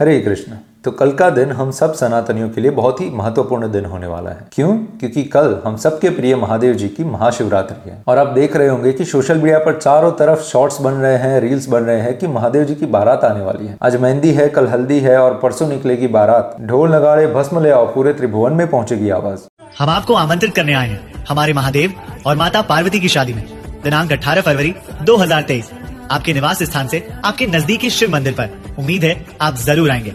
हरे 0.00 0.20
कृष्ण 0.20 0.52
तो 0.84 0.90
कल 0.90 1.12
का 1.12 1.30
दिन 1.30 1.52
हम 1.52 1.70
सब 1.70 1.94
सनातनियों 1.94 2.50
के 2.50 2.60
लिए 2.60 2.70
बहुत 2.70 3.00
ही 3.00 3.10
महत्वपूर्ण 3.10 3.72
दिन 3.72 3.84
होने 3.84 4.06
वाला 4.06 4.30
है। 4.30 4.36
क्यों? 4.52 4.78
क्योंकि 4.78 5.24
कल 5.24 5.60
हम 5.64 5.76
सबके 5.76 6.10
प्रिय 6.10 6.36
महादेव 6.36 6.74
जी 6.74 6.88
की 6.88 7.04
महाशिवरात्रि 7.04 7.90
है। 7.90 8.02
और 8.06 8.18
आप 8.18 8.26
देख 8.26 8.56
रहे 8.56 8.68
होंगे 8.68 8.92
कि 8.92 9.04
सोशल 9.04 9.36
मीडिया 9.36 9.58
पर 9.58 9.80
चारों 9.80 10.12
तरफ़ 10.12 10.40
शॉर्ट्स 10.40 10.80
बन 10.80 10.90
रहे 10.90 11.16
हैं, 11.16 11.40
रील्स 11.40 11.68
बन 11.68 11.80
रहे 11.80 12.00
हैं 12.00 12.18
कि 12.18 12.26
महादेव 12.26 12.64
जी 12.64 12.74
की 12.74 12.86
बारात 12.86 13.24
आने 13.24 13.40
वाली 13.40 13.66
है। 13.66 13.76
आज 13.82 13.96
मेहंदी 13.96 14.32
है, 14.32 14.48
कल 14.48 14.66
हल्दी 14.66 15.00
है 15.00 15.18
और 15.18 15.34
परसों 15.34 15.68
निकलेगी 15.68 16.06
बारात। 16.06 16.56
ढोल 16.60 16.94
नगाड़े, 16.94 17.26
भस्म 17.26 17.62
ले 17.62 17.70
आओ, 17.70 17.94
पूरे 17.94 18.12
त्रिभुवन 18.12 18.52
में 18.52 18.68
पहुंचेगी 18.68 19.10
आवाज़। 19.10 19.40
हम 19.78 19.90
आपको 19.90 20.14
आमंत्रित 20.14 20.54
करने 20.54 20.74
आए 20.74 20.88
हैं, 20.88 21.24
हमारे 21.28 21.52
महादेव 21.52 21.92
और 22.26 22.36
माता 22.36 22.62
पार्वती 22.62 23.00
की 23.00 23.08
शादी 23.08 23.34
में। 23.34 23.44
दिनांक 23.84 24.12
18 24.12 24.40
फरवरी 24.40 24.74
2023 25.02 25.70
आपके 26.10 26.34
निवास 26.34 26.62
स्थान 26.62 26.88
से 26.88 27.06
आपके 27.24 27.46
नजदीकी 27.46 27.90
शिव 27.90 28.10
मंदिर 28.10 28.32
पर। 28.32 28.74
उम्मीद 28.78 29.04
है 29.04 29.14
आप 29.40 29.56
ज़रूर 29.56 29.90
आएँगे। 29.90 30.14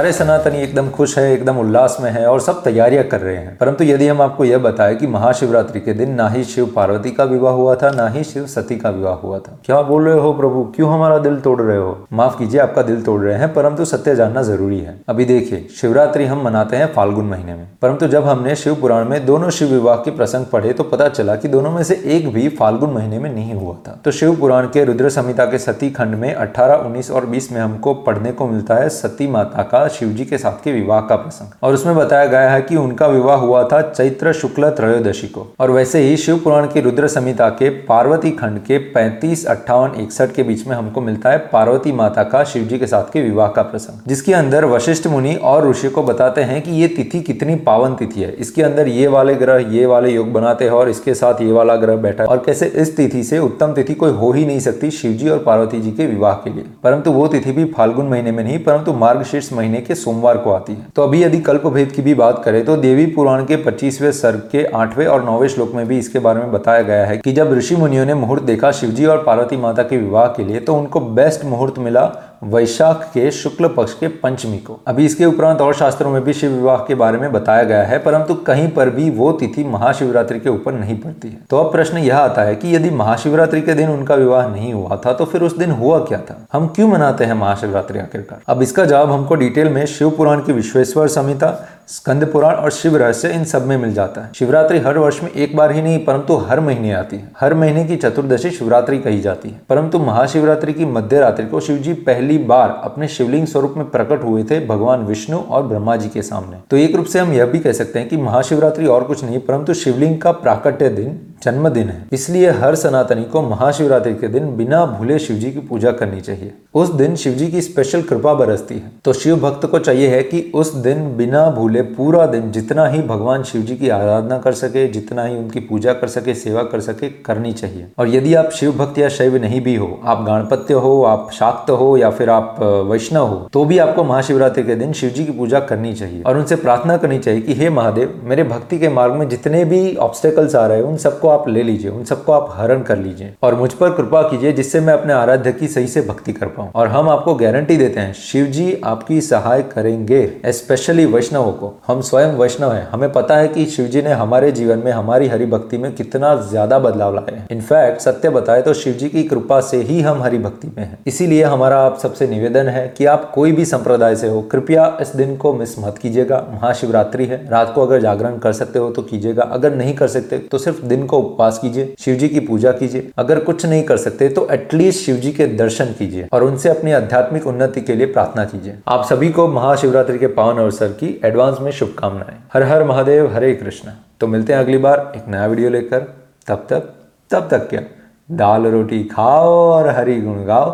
सारे 0.00 0.12
सनातनी 0.12 0.58
एकदम 0.58 0.90
खुश 0.90 1.18
है, 1.18 1.32
एकदम 1.32 1.58
उल्लास 1.58 1.98
में 2.00 2.10
है 2.10 2.26
और 2.26 2.40
सब 2.40 2.62
तैयारियाँ 2.62 3.04
कर 3.04 3.20
रहे 3.20 3.36
हैं। 3.36 3.58
परंतु 3.58 3.84
यदि 3.84 4.08
हम 4.08 4.22
आपको 4.22 4.44
यह 4.44 4.58
बताएँ 4.58 4.96
कि 4.96 5.06
महाशिवरात्रि 5.06 5.80
के 5.80 5.92
दिन 5.92 6.10
ना 6.10 6.28
ही 6.28 6.44
शिव 6.44 6.72
पार्वती 6.76 7.10
का 7.10 7.24
विवाह 7.24 7.52
हुआ 7.52 7.74
था, 7.74 7.90
ना 7.90 8.08
ही 8.08 8.24
शिव 8.24 8.46
सती 8.46 8.76
का 8.76 8.90
विवाह 8.90 9.14
हुआ 9.14 9.38
था। 9.38 9.58
क्या 9.64 9.82
बोल 9.82 10.08
रहे 10.08 10.18
हो 10.18 10.32
प्रभु? 10.32 10.64
क्यों 10.64 10.92
हमारा 10.92 11.18
दिल 11.18 11.36
तोड़ 11.36 11.62
रहे 11.62 11.76
हो? 11.76 12.06
माफ़ 12.12 12.38
कीजिए, 12.38 12.60
आपका 12.60 12.82
दिल 12.82 13.02
तोड़ 13.02 13.20
रहे 13.20 13.34
हैं, 13.34 13.54
परंतु 13.54 13.84
सत्य 13.84 14.14
जानना 14.14 14.42
ज़रूरी 14.42 14.80
है। 14.80 15.00
अभी 15.08 15.24
देखिए, 15.24 15.68
शिवरात्रि 15.80 16.24
हम 16.24 16.44
मनाते 16.44 16.76
हैं 16.76 16.92
फाल्गुन 16.92 17.24
महीने 17.24 17.54
में। 17.54 17.68
परंतु 17.82 18.06
जब 18.06 18.24
हमने 18.24 18.56
शिव 18.56 18.74
पुराण 18.74 19.04
में 19.04 19.26
दोनों 19.26 19.50
शिव 19.50 19.68
विवाह 19.68 19.96
के 19.96 20.10
प्रसंग 20.10 20.46
पढ़े 20.46 20.72
तो 20.72 20.84
पता 20.84 21.08
चला 21.08 21.36
कि 21.36 21.48
दोनों 21.48 21.70
में 21.70 21.82
से 21.82 22.02
एक 22.04 22.34
भी 22.34 22.48
फाल्गुन 22.48 22.90
महीने 22.90 23.18
में 23.18 23.34
नहीं 23.34 23.54
हुआ 23.54 23.74
था। 23.88 24.00
तो 24.04 24.10
शिव 24.10 24.36
पुराण 24.36 24.66
के 24.66 24.84
रुद्र 24.84 25.08
संहिता 25.08 25.44
के 25.44 25.58
सती 25.58 25.90
खंड 25.90 26.14
में 26.14 26.34
अठारह, 26.34 26.74
उन्नीस 26.74 27.10
और 27.10 27.26
बीस 27.26 27.52
में 27.52 27.60
हमको 27.60 27.94
पढ़ने 27.94 28.32
को 28.32 28.46
मिलता 28.46 28.74
है 28.74 28.88
सती 28.88 29.26
माता 29.26 29.62
का 29.62 29.89
शिव 29.90 30.08
जी 30.08 30.24
के 30.24 30.38
साथ 30.38 30.64
के 30.64 30.72
विवाह 30.72 31.00
का 31.00 31.16
प्रसंग। 31.16 31.48
और 31.62 31.74
उसमें 31.74 31.96
बताया 31.96 32.26
गया 32.26 32.50
है 32.50 32.62
कि 32.62 32.76
उनका 32.76 33.06
विवाह 33.06 33.36
हुआ 33.36 33.62
था 33.64 33.80
चैत्र 33.82 34.32
शुक्ल 34.32 34.70
त्रयोदशी 34.70 35.26
को। 35.26 35.46
और 35.60 35.70
वैसे 35.70 35.98
ही 35.98 36.16
शिव 36.16 36.38
पुराण 36.38 36.66
की 36.66 36.80
रुद्र 36.80 37.08
संहिता 37.08 37.48
के 37.48 37.68
पार्वती 37.68 38.30
खंड 38.30 38.58
के 38.58 38.78
पैंतीस, 38.78 39.44
अट्ठावन, 39.46 40.00
इकसठ 40.00 40.32
के 40.32 40.42
बीच 40.42 40.66
में 40.66 40.76
हमको 40.76 41.00
मिलता 41.00 41.30
है 41.30 41.38
पार्वती 41.52 41.92
माता 41.92 42.22
का 42.22 42.42
शिव 42.44 42.64
जी 42.64 42.78
के 42.78 42.86
साथ 42.86 43.12
के 43.12 43.22
विवाह 43.22 43.48
का 43.48 43.62
प्रसंग। 43.62 44.08
जिसके 44.08 44.34
अंदर 44.34 44.64
वशिष्ठ 44.64 45.06
मुनि 45.06 45.34
और 45.34 45.68
ऋषि 45.70 45.88
को 45.88 46.02
बताते 46.02 46.40
हैं 46.40 46.60
कि 46.62 46.70
ये 46.70 46.88
तिथि 46.88 47.20
कितनी 47.20 47.54
पावन 47.56 47.94
तिथि 47.94 48.22
है। 48.22 48.32
इसके 48.32 48.62
अंदर 48.62 48.88
ये 48.88 49.06
वाले 49.06 49.34
ग्रह, 49.34 49.64
ये 49.70 49.86
वाले 49.86 50.10
योग 50.10 50.32
बनाते 50.32 50.64
हैं 50.64 50.72
और 50.72 50.88
इसके 50.88 51.14
साथ 51.14 51.40
ये 51.42 51.52
वाला 51.52 51.76
ग्रह 51.76 51.96
बैठा 51.96 52.22
है। 52.22 52.28
और 52.28 52.42
कैसे 52.46 52.66
इस 52.66 52.96
तिथि 52.96 53.22
से 53.22 53.38
उत्तम 53.38 53.72
तिथि 53.72 53.94
कोई 53.94 54.10
हो 54.10 54.32
ही 54.32 54.46
नहीं 54.46 54.60
सकती 54.60 54.90
शिव 54.90 55.12
जी 55.12 55.28
और 55.28 55.38
पार्वती 55.38 55.80
जी 55.80 55.90
के 55.90 56.06
विवाह 56.06 56.34
के 56.34 56.50
लिए। 56.50 56.64
परंतु 56.82 57.12
वो 57.12 57.26
तिथि 57.28 57.52
भी 57.52 57.64
फाल्गुन 57.72 58.06
महीने 58.06 58.32
में 58.32 58.42
नहीं, 58.44 58.58
परंतु 58.58 58.92
मार्गशीर्ष 58.92 59.52
महीने 59.70 59.86
के 59.86 59.94
सोमवार 59.94 60.36
को 60.38 60.50
आती 60.50 60.72
है। 60.72 60.86
तो 60.96 61.02
अभी 61.02 61.22
यदि 61.22 61.40
कल्प 61.40 61.66
भेद 61.68 61.92
की 61.92 62.02
भी 62.02 62.14
बात 62.14 62.42
करें 62.44 62.64
तो 62.64 62.76
देवी 62.78 63.06
पुराण 63.08 63.44
के 63.44 63.56
पच्चीसवें 63.64 64.10
सर्ग 64.12 64.48
के 64.52 64.64
आठवें 64.76 65.06
और 65.06 65.24
नौवे 65.24 65.48
श्लोक 65.48 65.72
में 65.74 65.86
भी 65.88 65.98
इसके 65.98 66.18
बारे 66.18 66.40
में 66.40 66.52
बताया 66.52 66.82
गया 66.82 67.04
है 67.06 67.16
कि 67.18 67.32
जब 67.32 67.52
ऋषि 67.52 67.76
मुनियों 67.76 68.06
ने 68.06 68.14
मुहूर्त 68.16 68.42
देखा 68.44 68.70
शिवजी 68.72 69.06
और 69.06 69.22
पार्वती 69.24 69.56
माता 69.58 69.82
के 69.82 69.96
विवाह 69.96 70.26
के 70.28 70.44
लिए 70.44 70.60
तो 70.60 70.74
उनको 70.74 71.00
बेस्ट 71.12 71.44
मुहूर्त 71.44 71.78
मिला 71.78 72.04
वैशाख 72.42 73.02
के 73.14 73.30
शुक्ल 73.30 73.68
पक्ष 73.68 73.92
के 73.94 74.08
पंचमी 74.08 74.58
को। 74.58 74.78
अभी 74.88 75.04
इसके 75.04 75.24
उपरांत 75.24 75.60
और 75.60 75.74
शास्त्रों 75.74 76.10
में 76.10 76.22
भी 76.24 76.32
शिव 76.32 76.50
विवाह 76.50 76.76
के 76.78 76.94
बारे 76.94 77.18
में 77.18 77.32
बताया 77.32 77.62
गया 77.62 77.82
है, 77.82 77.98
परंतु 77.98 78.34
कहीं 78.36 78.68
पर 78.68 78.90
भी 78.90 79.08
वो 79.10 79.30
तिथि 79.32 79.64
महाशिवरात्रि 79.64 80.38
के 80.40 80.48
ऊपर 80.48 80.72
नहीं 80.72 80.96
पड़ती 80.98 81.28
है। 81.28 81.38
तो 81.50 81.58
अब 81.58 81.70
प्रश्न 81.72 81.98
यह 81.98 82.18
आता 82.18 82.42
है 82.42 82.54
कि 82.56 82.74
यदि 82.76 82.90
महाशिवरात्रि 82.90 83.60
के 83.60 83.74
दिन 83.74 83.90
उनका 83.90 84.14
विवाह 84.14 84.48
नहीं 84.48 84.72
हुआ 84.72 85.00
था 85.06 85.12
तो 85.12 85.24
फिर 85.24 85.42
उस 85.42 85.56
दिन 85.58 85.70
हुआ 85.72 85.98
क्या 86.04 86.18
था? 86.20 86.36
हम 86.52 86.66
क्यों 86.66 86.88
मनाते 86.88 87.24
हैं 87.24 87.34
महाशिवरात्रि 87.34 87.98
आखिरकार? 87.98 88.40
अब 88.48 88.62
इसका 88.62 88.84
जवाब 88.84 89.12
हमको 89.12 89.34
डिटेल 89.34 89.68
में 89.68 89.84
शिव 89.88 90.10
पुराण 90.10 90.40
की 90.40 90.52
विश्वेश्वर 90.52 91.08
संहिता 91.08 91.50
स्कंद 91.90 92.24
पुराण 92.24 92.54
और 92.54 92.70
शिव 92.70 92.96
रहस्य 92.96 93.28
इन 93.28 93.44
सब 93.44 93.66
में 93.66 93.76
मिल 93.76 93.94
जाता 93.94 94.20
है। 94.20 94.30
शिवरात्रि 94.34 94.78
हर 94.78 94.98
वर्ष 94.98 95.22
में 95.22 95.30
एक 95.30 95.56
बार 95.56 95.72
ही 95.72 95.82
नहीं, 95.82 96.04
परंतु 96.04 96.36
हर 96.36 96.60
महीने 96.60 96.92
आती 96.92 97.16
है। 97.16 97.30
हर 97.40 97.54
महीने 97.54 97.84
की 97.84 97.96
चतुर्दशी 97.96 98.50
शिवरात्रि 98.50 98.98
कही 98.98 99.20
जाती 99.20 99.48
है। 99.48 99.60
परंतु 99.68 99.98
महाशिवरात्रि 99.98 100.72
की 100.72 100.84
मध्य 100.84 101.20
रात्रि 101.20 101.46
को 101.46 101.60
शिव 101.60 101.76
जी 101.76 101.92
पहली 101.92 102.38
बार 102.38 102.80
अपने 102.84 103.08
शिवलिंग 103.08 103.46
स्वरूप 103.46 103.74
में 103.76 103.90
प्रकट 103.90 104.24
हुए 104.24 104.44
थे 104.44 104.66
भगवान 104.66 105.00
विष्णु 105.00 105.38
और 105.38 105.62
ब्रह्मा 105.62 105.96
जी 105.96 106.08
के 106.08 106.22
सामने। 106.22 106.56
तो 106.70 106.76
एक 106.76 106.96
रूप 106.96 107.06
से 107.06 107.18
हम 107.18 107.32
यह 107.32 107.46
भी 107.46 107.58
कह 107.58 107.72
सकते 107.72 107.98
हैं 107.98 108.08
कि 108.08 108.16
महाशिवरात्रि 108.16 108.86
और 108.86 109.04
कुछ 109.04 109.24
नहीं, 109.24 109.40
परंतु 109.40 109.74
शिवलिंग 109.74 110.18
का 110.18 110.32
प्राकट्य 110.32 110.88
दिन 110.88 111.20
जन्मदिन 111.44 111.88
है। 111.88 112.06
इसलिए 112.12 112.50
हर 112.50 112.74
सनातनी 112.74 113.24
को 113.24 113.42
महाशिवरात्रि 113.42 114.14
के 114.14 114.28
दिन 114.28 114.56
बिना 114.56 114.84
भूले 114.86 115.18
शिव 115.18 115.36
जी 115.36 115.50
की 115.50 115.60
पूजा 115.60 115.90
करनी 115.90 116.20
चाहिए। 116.20 116.52
उस 116.74 116.90
दिन 116.90 117.14
शिव 117.16 117.32
जी 117.32 117.46
की 117.48 117.60
स्पेशल 117.60 118.02
कृपा 118.02 118.34
बरसती 118.34 118.74
है। 118.74 118.90
तो 119.04 119.12
शिव 119.12 119.36
भक्त 119.36 119.66
को 119.66 119.78
चाहिए 119.78 120.08
है 120.08 120.22
कि 120.22 120.40
उस 120.54 120.74
दिन 120.74 121.16
बिना 121.16 121.48
भूले 121.50 121.82
पूरा 121.82 122.26
दिन 122.26 122.50
जितना 122.52 122.86
ही 122.86 123.02
भगवान 123.02 123.42
शिव 123.42 123.62
जी 123.62 123.76
की 123.76 123.88
आराधना 123.88 124.38
कर 124.38 124.52
सके, 124.52 124.86
जितना 124.88 125.24
ही 125.24 125.36
उनकी 125.36 125.60
पूजा 125.60 125.92
कर 125.92 126.08
सके, 126.08 126.34
सेवा 126.34 126.62
कर 126.62 126.80
सके, 126.80 127.08
करनी 127.08 127.52
चाहिए। 127.52 127.86
और 127.98 128.08
यदि 128.08 128.34
आप 128.34 128.50
शिव 128.50 128.72
भक्त 128.72 128.98
या 128.98 129.08
शैव 129.08 129.36
नहीं 129.36 129.60
भी 129.60 129.74
हो, 129.76 130.00
आप 130.04 130.22
गणपत्य 130.22 130.74
हो, 130.74 131.02
आप 131.04 131.30
शाक्त 131.32 131.70
हो 131.70 131.96
या 131.96 132.10
फिर 132.10 132.30
आप 132.30 132.56
वैष्णव 132.90 133.26
हो 133.26 133.48
तो 133.52 133.64
भी 133.64 133.78
आपको 133.78 134.04
महाशिवरात्रि 134.04 134.62
के 134.62 134.74
दिन 134.74 134.92
शिव 134.92 135.10
जी 135.10 135.24
की 135.24 135.32
पूजा 135.32 135.60
करनी 135.60 135.94
चाहिए। 135.94 136.22
और 136.22 136.36
उनसे 136.36 136.56
प्रार्थना 136.56 136.96
करनी 136.96 137.18
चाहिए 137.18 137.40
कि, 137.40 137.54
हे 137.54 137.70
महादेव, 137.70 138.20
मेरे 138.24 138.44
भक्ति 138.44 138.78
के 138.78 138.88
मार्ग 138.88 139.14
में 139.14 139.28
जितने 139.28 139.64
भी 139.64 139.96
ऑब्स्टेकल्स 139.96 140.54
आ 140.54 140.66
रहे 140.66 140.78
हैं, 140.78 140.84
उन 140.84 140.96
सबको 140.96 141.28
आप 141.30 141.48
ले 141.48 141.62
लीजिए, 141.62 141.90
उन 141.90 142.04
सबको 142.04 142.32
आप 142.32 142.48
हरण 142.52 142.82
कर 142.82 142.98
लीजिए 142.98 143.32
और 143.42 143.54
मुझ 143.54 143.72
पर 143.72 143.90
कृपा 143.92 144.22
कीजिए 144.22 144.52
जिससे 144.52 144.80
मैं 144.80 144.94
अपने 144.94 145.12
आराध्य 145.12 145.52
की 145.52 145.68
सही 145.68 145.86
से 145.86 146.00
भक्ति 146.02 146.32
कर 146.32 146.46
पाऊँ। 146.48 146.70
और 146.72 146.88
हम 146.88 147.08
आपको 147.08 147.34
गारंटी 147.34 147.76
देते 147.76 148.00
हैं 148.00 148.12
शिव 148.14 148.46
जी 148.48 148.72
आपकी 148.84 149.20
सहाय 149.20 149.62
करेंगे 149.64 150.20
स्पेशली 150.48 151.04
वैष्णवों 151.06 151.52
को। 151.52 151.72
हम 151.86 152.00
स्वयं 152.02 152.32
वैष्णव 152.34 152.72
हैं। 152.72 152.88
हमें 152.90 153.10
पता 153.12 153.36
है 153.36 153.48
कि 153.48 153.66
शिव 153.66 153.86
जी 153.86 154.02
ने 154.02 154.12
हमारे 154.14 154.50
जीवन 154.52 154.78
में 154.78 154.90
हमारी 154.92 155.28
हरि 155.28 155.46
भक्ति 155.46 155.78
में 155.78 155.92
कितना 155.94 156.34
ज़्यादा 156.42 156.78
बदलाव 156.78 157.14
लाए 157.14 157.34
हैं। 157.34 157.46
इनफैक्ट 157.50 158.00
सत्य 158.00 158.30
बताए 158.30 158.62
तो 158.62 158.74
शिव 158.74 158.94
जी 158.94 159.08
की 159.08 159.22
कृपा 159.24 159.60
से 159.62 159.82
ही 159.82 160.00
हम 160.00 160.22
हरि 160.22 160.38
भक्ति 160.38 160.68
में 160.68 160.84
हैं। 160.84 160.98
इसीलिए 161.06 161.42
हमारा 161.44 161.78
आप 161.80 161.98
सबसे 161.98 162.26
निवेदन 162.28 162.68
है 162.68 162.86
कि 162.88 163.04
आप 163.06 163.30
कोई 163.34 163.52
भी 163.52 163.64
संप्रदाय 163.66 164.16
से 164.16 164.28
हो, 164.28 164.40
कृपया 164.42 164.86
इस 165.00 165.14
दिन 165.16 165.36
को 165.36 165.52
मिस 165.54 165.78
मत 165.78 165.98
कीजिएगा। 165.98 166.44
महाशिवरात्रि 166.52 167.24
है। 167.26 167.44
रात 167.50 167.72
को 167.74 167.82
अगर 167.82 168.00
जागरण 168.00 168.38
कर 168.38 168.52
सकते 168.52 168.78
हो 168.78 168.90
तो 168.90 169.02
कीजिएगा। 169.02 169.42
अगर 169.44 169.74
नहीं 169.74 169.94
कर 169.94 170.08
सकते 170.08 170.38
तो 170.40 170.58
सिर्फ़ 170.58 170.84
दिन 170.84 171.06
को 171.06 171.19
उपवास 171.20 171.58
कीजिए 171.58 171.94
शिव 171.98 172.14
जी 172.14 172.28
की 172.28 172.40
पूजा 172.40 172.72
कीजिए। 172.72 173.10
अगर 173.18 173.38
कुछ 173.40 173.64
नहीं 173.66 173.82
कर 173.82 173.96
सकते 173.96 174.28
तो 174.28 174.48
एटलीस्ट 174.50 175.00
शिव 175.00 175.16
जी 175.16 175.32
के 175.32 175.46
दर्शन 175.56 175.94
कीजिए 175.98 176.28
और 176.32 176.44
उनसे 176.44 176.68
अपनी 176.68 176.92
आध्यात्मिक 176.92 177.46
उन्नति 177.46 177.80
के 177.80 177.94
लिए 177.94 178.06
प्रार्थना 178.06 178.44
कीजिए। 178.44 178.78
आप 178.88 179.04
सभी 179.04 179.30
को 179.30 179.48
महाशिवरात्रि 179.48 180.18
के 180.18 180.26
पावन 180.28 180.58
अवसर 180.58 180.92
की 180.94 181.20
एडवांस 181.24 181.60
में 181.60 181.70
शुभकामनाएँ। 181.72 182.38
हर 182.54 182.62
हर 182.62 182.84
महादेव, 182.84 183.32
हरे 183.34 183.54
कृष्ण। 183.54 183.92
तो 184.20 184.26
मिलते 184.26 184.52
हैं 184.52 184.60
अगली 184.60 184.78
बार 184.78 185.12
एक 185.16 185.28
नया 185.28 185.46
वीडियो 185.46 185.70
लेकर। 185.70 186.00
तब 186.46 186.66
तक 186.70 186.92
तब 187.30 187.48
तक 187.50 187.68
क्या? 187.68 187.82
दाल 188.28 188.66
रोटी 188.66 189.02
खाओ 189.04 189.54
और 189.70 189.88
हरी 189.88 190.20
गुण 190.20 190.44
गाओ। 190.44 190.70